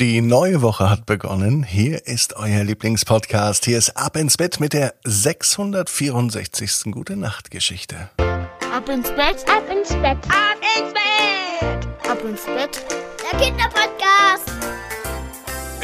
[0.00, 1.64] Die neue Woche hat begonnen.
[1.64, 3.64] Hier ist euer Lieblingspodcast.
[3.64, 6.92] Hier ist Ab ins Bett mit der 664.
[6.92, 8.08] Gute Nacht Geschichte.
[8.16, 12.86] Ab ins Bett, ab ins Bett, ab ins Bett, ab ins Bett.
[13.24, 14.52] Der Kinderpodcast.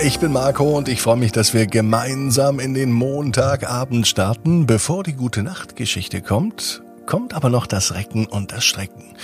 [0.00, 4.66] Ich bin Marco und ich freue mich, dass wir gemeinsam in den Montagabend starten.
[4.66, 9.16] Bevor die Gute Nacht Geschichte kommt, kommt aber noch das Recken und das Strecken.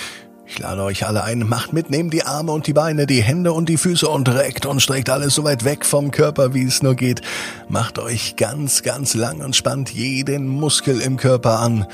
[0.51, 3.53] Ich lade euch alle ein, macht mit, nehmt die Arme und die Beine, die Hände
[3.53, 6.83] und die Füße und reckt und streckt alles so weit weg vom Körper, wie es
[6.83, 7.21] nur geht.
[7.69, 11.87] Macht euch ganz, ganz lang und spannt jeden Muskel im Körper an.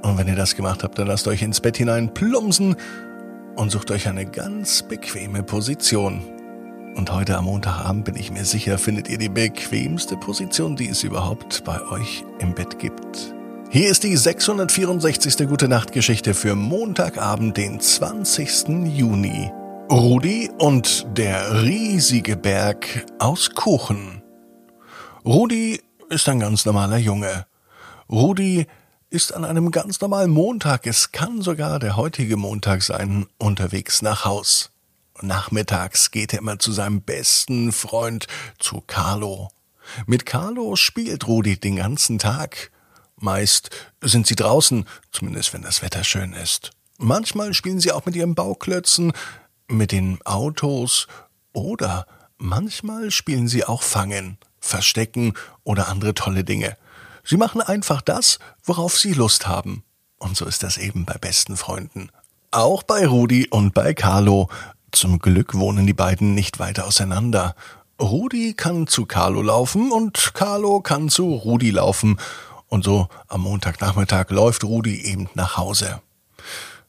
[0.00, 2.76] Und wenn ihr das gemacht habt, dann lasst euch ins Bett hinein plumpsen
[3.56, 6.22] und sucht euch eine ganz bequeme Position.
[6.94, 11.02] Und heute am Montagabend bin ich mir sicher, findet ihr die bequemste Position, die es
[11.02, 13.35] überhaupt bei euch im Bett gibt.
[13.68, 15.48] Hier ist die 664.
[15.48, 18.68] Gute Nacht Geschichte für Montagabend, den 20.
[18.96, 19.50] Juni.
[19.90, 24.22] Rudi und der riesige Berg aus Kuchen.
[25.24, 27.46] Rudi ist ein ganz normaler Junge.
[28.08, 28.66] Rudi
[29.10, 34.24] ist an einem ganz normalen Montag, es kann sogar der heutige Montag sein, unterwegs nach
[34.24, 34.70] Haus.
[35.22, 39.50] Nachmittags geht er immer zu seinem besten Freund, zu Carlo.
[40.06, 42.70] Mit Carlo spielt Rudi den ganzen Tag.
[43.18, 43.70] Meist
[44.02, 46.70] sind sie draußen, zumindest wenn das Wetter schön ist.
[46.98, 49.12] Manchmal spielen sie auch mit ihren Bauklötzen,
[49.68, 51.06] mit den Autos
[51.52, 52.06] oder
[52.38, 56.76] manchmal spielen sie auch Fangen, Verstecken oder andere tolle Dinge.
[57.24, 59.82] Sie machen einfach das, worauf sie Lust haben.
[60.18, 62.10] Und so ist das eben bei besten Freunden.
[62.50, 64.48] Auch bei Rudi und bei Carlo.
[64.92, 67.54] Zum Glück wohnen die beiden nicht weiter auseinander.
[68.00, 72.18] Rudi kann zu Carlo laufen und Carlo kann zu Rudi laufen
[72.68, 76.00] und so am Montagnachmittag läuft Rudi eben nach Hause.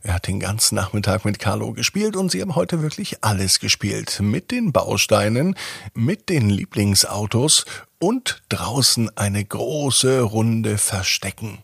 [0.03, 4.19] Er hat den ganzen Nachmittag mit Carlo gespielt und sie haben heute wirklich alles gespielt.
[4.22, 5.56] Mit den Bausteinen,
[5.94, 7.66] mit den Lieblingsautos
[8.00, 11.59] und draußen eine große Runde Verstecken.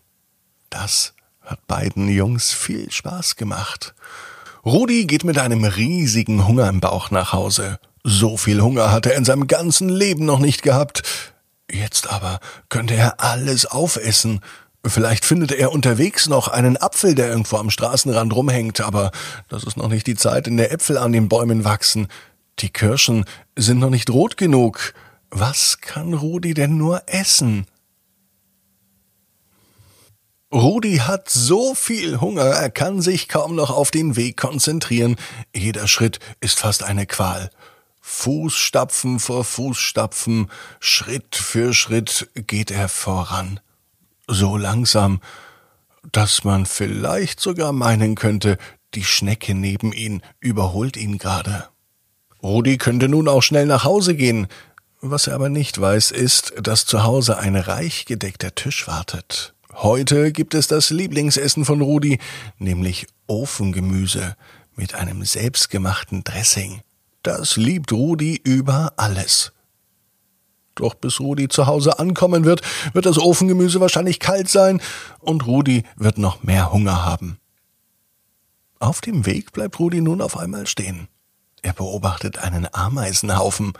[0.68, 3.94] Das hat beiden Jungs viel Spaß gemacht.
[4.64, 7.78] Rudi geht mit einem riesigen Hunger im Bauch nach Hause.
[8.02, 11.02] So viel Hunger hat er in seinem ganzen Leben noch nicht gehabt.
[11.74, 14.40] Jetzt aber könnte er alles aufessen.
[14.86, 19.10] Vielleicht findet er unterwegs noch einen Apfel, der irgendwo am Straßenrand rumhängt, aber
[19.48, 22.06] das ist noch nicht die Zeit, in der Äpfel an den Bäumen wachsen.
[22.60, 23.24] Die Kirschen
[23.56, 24.94] sind noch nicht rot genug.
[25.30, 27.66] Was kann Rudi denn nur essen?
[30.52, 35.16] Rudi hat so viel Hunger, er kann sich kaum noch auf den Weg konzentrieren.
[35.52, 37.50] Jeder Schritt ist fast eine Qual.
[38.06, 43.60] Fußstapfen vor Fußstapfen, Schritt für Schritt geht er voran.
[44.28, 45.22] So langsam,
[46.12, 48.58] dass man vielleicht sogar meinen könnte,
[48.92, 51.68] die Schnecke neben ihn überholt ihn gerade.
[52.42, 54.48] Rudi könnte nun auch schnell nach Hause gehen.
[55.00, 59.54] Was er aber nicht weiß, ist, dass zu Hause ein reich gedeckter Tisch wartet.
[59.72, 62.20] Heute gibt es das Lieblingsessen von Rudi,
[62.58, 64.36] nämlich Ofengemüse
[64.76, 66.82] mit einem selbstgemachten Dressing.
[67.24, 69.52] Das liebt Rudi über alles.
[70.74, 72.60] Doch bis Rudi zu Hause ankommen wird,
[72.92, 74.82] wird das Ofengemüse wahrscheinlich kalt sein
[75.20, 77.38] und Rudi wird noch mehr Hunger haben.
[78.78, 81.08] Auf dem Weg bleibt Rudi nun auf einmal stehen.
[81.62, 83.72] Er beobachtet einen Ameisenhaufen.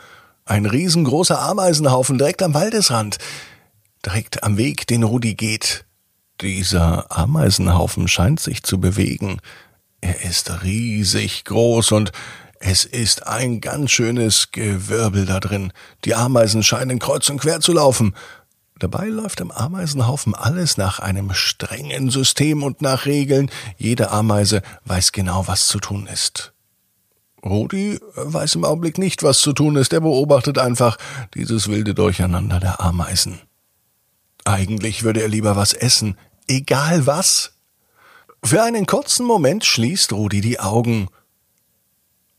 [0.45, 3.19] Ein riesengroßer Ameisenhaufen direkt am Waldesrand.
[4.03, 5.85] Direkt am Weg, den Rudi geht.
[6.41, 9.39] Dieser Ameisenhaufen scheint sich zu bewegen.
[10.01, 12.11] Er ist riesig groß und
[12.59, 15.73] es ist ein ganz schönes Gewirbel da drin.
[16.03, 18.15] Die Ameisen scheinen kreuz und quer zu laufen.
[18.79, 23.49] Dabei läuft im Ameisenhaufen alles nach einem strengen System und nach Regeln.
[23.77, 26.53] Jede Ameise weiß genau, was zu tun ist.
[27.43, 29.93] Rudi weiß im Augenblick nicht, was zu tun ist.
[29.93, 30.97] Er beobachtet einfach
[31.35, 33.39] dieses wilde Durcheinander der Ameisen.
[34.43, 36.17] Eigentlich würde er lieber was essen,
[36.47, 37.53] egal was.
[38.43, 41.07] Für einen kurzen Moment schließt Rudi die Augen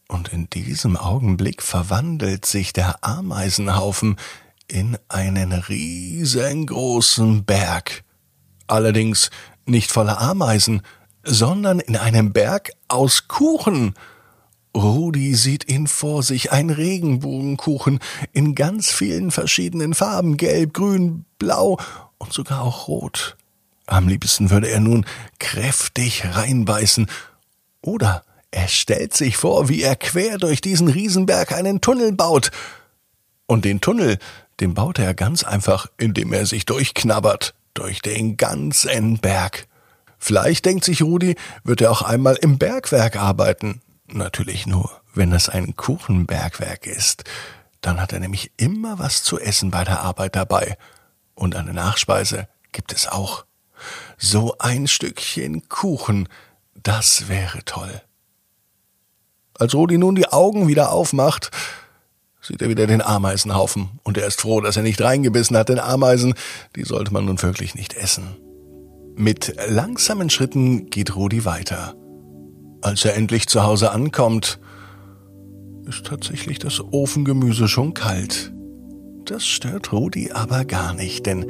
[0.08, 4.16] und in diesem Augenblick verwandelt sich der Ameisenhaufen
[4.68, 8.04] in einen riesengroßen Berg.
[8.66, 9.30] Allerdings
[9.64, 10.82] nicht voller Ameisen,
[11.24, 13.94] sondern in einem Berg aus Kuchen.
[14.76, 17.98] Rudi sieht ihn vor sich, ein Regenbogenkuchen
[18.32, 21.78] in ganz vielen verschiedenen Farben, gelb, grün, blau
[22.18, 23.36] und sogar auch rot.
[23.86, 25.06] Am liebsten würde er nun
[25.38, 27.08] kräftig reinbeißen
[27.80, 32.50] oder er stellt sich vor, wie er quer durch diesen Riesenberg einen Tunnel baut.
[33.46, 34.18] Und den Tunnel,
[34.60, 39.66] den baut er ganz einfach, indem er sich durchknabbert, durch den ganzen Berg.
[40.18, 43.82] Vielleicht, denkt sich Rudi, wird er auch einmal im Bergwerk arbeiten.
[44.08, 47.24] Natürlich nur, wenn es ein Kuchenbergwerk ist.
[47.80, 50.78] Dann hat er nämlich immer was zu essen bei der Arbeit dabei.
[51.34, 53.44] Und eine Nachspeise gibt es auch.
[54.16, 56.28] So ein Stückchen Kuchen,
[56.74, 58.02] das wäre toll.
[59.58, 61.50] Als Rudi nun die Augen wieder aufmacht,
[62.42, 65.78] sieht er wieder den Ameisenhaufen und er ist froh, dass er nicht reingebissen hat, denn
[65.78, 66.34] Ameisen,
[66.76, 68.36] die sollte man nun wirklich nicht essen.
[69.16, 71.94] Mit langsamen Schritten geht Rudi weiter.
[72.82, 74.60] Als er endlich zu Hause ankommt,
[75.86, 78.52] ist tatsächlich das Ofengemüse schon kalt.
[79.24, 81.46] Das stört Rudi aber gar nicht, denn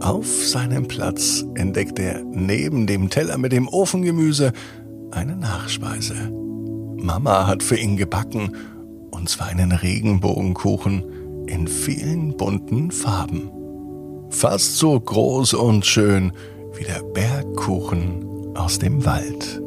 [0.00, 4.52] auf seinem Platz entdeckt er neben dem Teller mit dem Ofengemüse
[5.10, 6.37] eine Nachspeise.
[7.02, 8.54] Mama hat für ihn gebacken
[9.10, 13.50] und zwar einen Regenbogenkuchen in vielen bunten Farben.
[14.30, 16.32] Fast so groß und schön
[16.76, 19.60] wie der Bergkuchen aus dem Wald.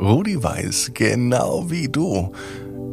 [0.00, 2.32] Rudi weiß, genau wie du,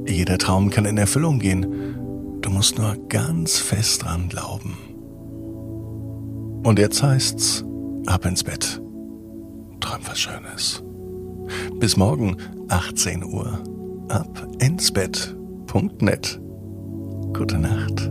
[0.07, 2.41] jeder Traum kann in Erfüllung gehen.
[2.41, 4.77] Du musst nur ganz fest dran glauben.
[6.63, 7.63] Und jetzt heißt's,
[8.05, 8.81] ab ins Bett.
[9.79, 10.84] Träum was Schönes.
[11.79, 12.37] Bis morgen,
[12.69, 13.63] 18 Uhr.
[14.09, 15.35] Ab ins Bett.
[15.67, 16.39] Punkt net.
[17.33, 18.09] Gute Nacht.